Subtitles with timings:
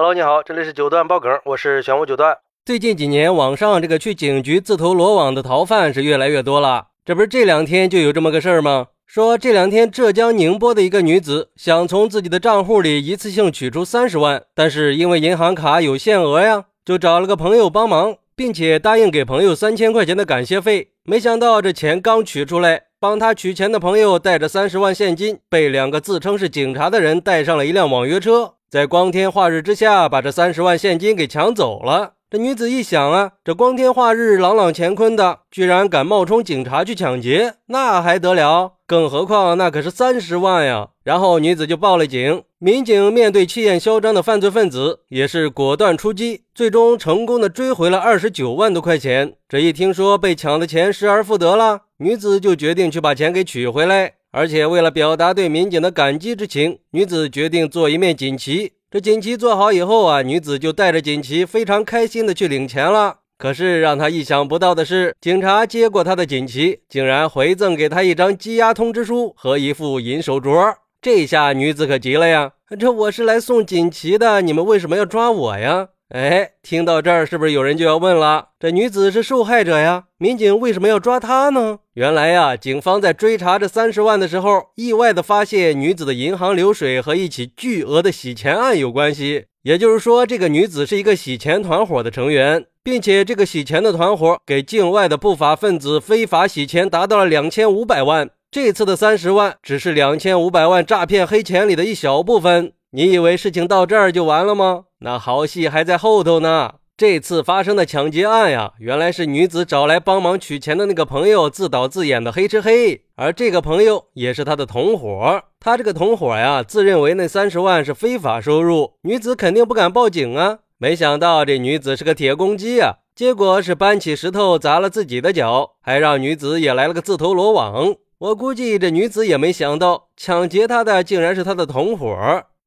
[0.00, 2.38] Hello，你好，这里是九段爆梗，我是玄武九段。
[2.64, 6.86] 最近几年，网上这个去警局自投罗网的逃犯是越来越多了。
[7.04, 8.86] 这不是这两天就有这么个事儿吗？
[9.04, 20.90] 说这两天浙江宁波的一个女子想从自己的账户里一次性取出三十万，但是因为银行卡有限额呀，就找了个朋友帮忙，并且答应给朋友三千块钱的感谢费。
[21.02, 28.54] 没想到这钱刚取出来，帮他取钱的朋友带着三十万现金，被两个自称是警察的人带上了一辆网约车。
[28.70, 32.12] 在光天化日之下，把这三十万现金给抢走了。
[32.30, 38.74] 这女子一想啊，这光天化日、朗朗乾坤的，居然敢冒充警察去抢劫，那还得了？
[38.86, 40.88] 更何况那可是三十万呀！
[41.02, 42.42] 然后女子就报了警。
[42.58, 49.32] 民警面对气焰嚣张的犯罪分子，也是果断出击，最终成功的追回了二十九万多块钱。
[49.48, 54.16] 这一听说被抢的钱失而复得了，女子就决定去把钱给取回来。
[54.30, 58.72] 而且为了表达对民警的感激之情，女子决定做一面锦旗。
[58.90, 63.16] 这锦旗做好以后啊，女子就带着锦旗，非常开心的去领钱了。
[63.38, 70.74] 可是让她意想不到的是，警察接过她的锦旗，竟然回赠给她一张羁押通知书和一副银手镯。
[71.00, 72.52] 这下女子可急了呀！
[72.78, 75.88] 这我是来送锦旗的，你们为什么要抓我呀？
[76.08, 78.48] 哎，听到这儿，是不是有人就要问了？
[78.58, 81.78] 这女子是受害者呀，民警为什么要抓她呢？
[81.98, 89.46] 原来呀，警方在追查这三十万的时候，意外的发现女子的银行流水和一起巨额的洗钱案有关系。
[89.64, 98.30] 也就是说，这个女子是一个洗钱团伙的成员，并且这个洗钱的团伙给境外的不法分子非法洗钱达到了两千五百万。
[98.48, 102.74] 这次的三十万只是两千五百万诈骗黑钱里的一小部分。
[102.92, 104.84] 你以为事情到这儿就完了吗？
[105.00, 106.74] 那好戏还在后头呢。
[106.98, 115.44] 这次发生的抢劫案呀，原来是女子找来帮忙取钱的那个朋友自导自演的黑吃黑，而这个朋友也是他的同伙。
[115.60, 120.58] 他这个同伙呀，自认为那三十万是非法收入，女子肯定不敢报警啊。
[120.78, 127.94] 没想到这女子是个铁公鸡啊，结果是搬起石头砸了自己的脚，还让女子也来了个自投罗网。
[128.18, 132.08] 我估计这女子也没想到，抢劫她的竟然是她的同伙。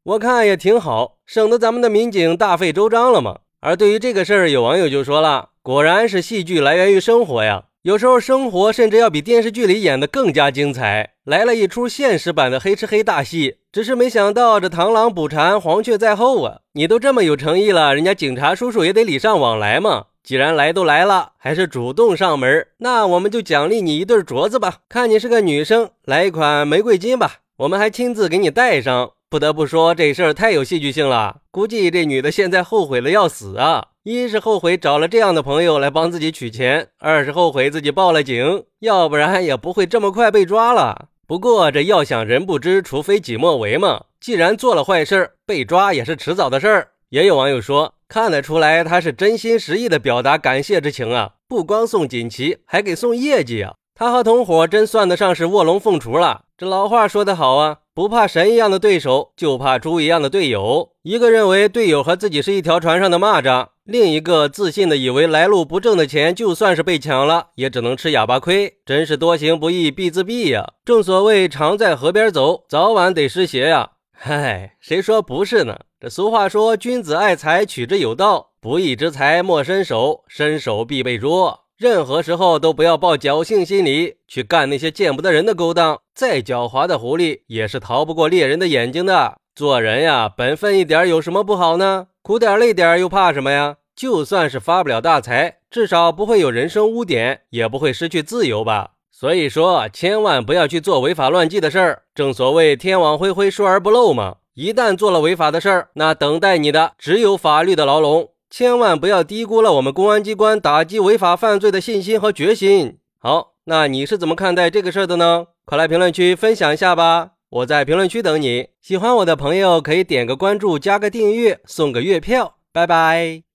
[0.03, 3.40] 我看也挺好，省得咱们的民警大费周章了嘛。
[3.61, 16.61] 而对于这个事儿，有网友就说了：“果然是戏剧来源于生活呀，有时候生活甚至要比电视剧里演的更加精彩。”来了一出现实版的黑吃黑大戏，只是没想到这螳螂捕蝉，黄雀在后啊！
[16.73, 20.05] 你都这么有诚意了，人家警察叔叔也得礼尚往来嘛。
[20.23, 24.77] 既然来都来了，还是主动上门，那我们就奖励你一对镯子吧。
[24.89, 29.11] 看你是个女生，来一款玫瑰金吧，我们还亲自给你戴上。
[29.31, 31.37] 不得不说，这事儿太有戏剧性了。
[31.51, 33.87] 估计这女的现在后悔的要死啊！
[34.03, 41.05] 一是后悔找了这样的朋友来帮自己取钱，二是后悔自己报了警，要不然也不会这么快被抓了。
[41.25, 44.03] 不过这要想人不知，除非己莫为嘛。
[44.19, 46.89] 既然做了坏事，被抓也是迟早的事儿。
[47.07, 53.75] 也有网友说，看得出来他是真心实意的表达感谢之情啊，不光送锦旗，还给送业绩啊。
[53.95, 56.41] 他和同伙真算得上是卧龙凤雏了。
[56.57, 57.77] 这老话说得好啊。
[57.93, 60.91] 不怕神一样的对手，就怕猪一样的队友。
[61.01, 68.77] 一个认为队友和自己是一条船上的蚂蚱，另一个自信的以为来路不正的钱，就算是被抢了，也只能吃哑巴亏。
[68.85, 70.71] 真是多行不义必自毙呀！
[70.85, 73.89] 正所谓常在河边走，早晚得湿鞋呀。
[74.13, 75.77] 嗨，谁说不是呢？
[75.99, 78.51] 这俗话说，君子爱财，取之有道。
[78.61, 81.65] 不义之财莫伸手，伸手必被捉。
[81.81, 85.99] 任何时候都不要抱侥幸心理去干那些见不得人的勾当。
[86.13, 89.39] 再狡猾的狐狸也是逃不过猎人的眼睛的。
[89.55, 92.09] 做人呀，本分一点有什么不好呢？
[92.21, 93.77] 苦点累点又怕什么呀？
[93.95, 98.91] 就算是发不了大财，至少不会有人生污点，也不会失去自由吧。
[99.11, 102.03] 所以说，千万不要去做违法乱纪的事儿。
[102.13, 104.35] 正所谓天网恢恢，疏而不漏嘛。
[104.53, 108.29] 一旦做了违法的事儿，那等待你的只有法律的牢笼。
[108.51, 112.97] 千万不要低估了我们公安机关打击违法犯罪的信心和决心。
[113.17, 115.45] 好，那你是怎么看待这个事儿的呢？
[115.63, 117.31] 快来评论区分享一下吧！
[117.49, 118.67] 我在评论区等你。
[118.81, 122.57] 喜欢我的朋友可以点个关注，加个订阅，送个月票。
[122.73, 123.50] 拜拜。